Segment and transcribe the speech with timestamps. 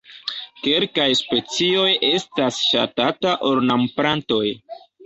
[0.67, 4.45] Kelkaj specioj estas ŝatataj ornamplantoj.